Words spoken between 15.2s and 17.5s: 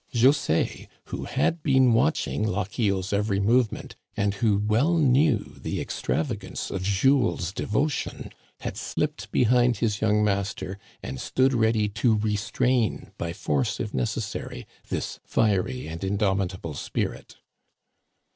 fiery and indomitable spirit.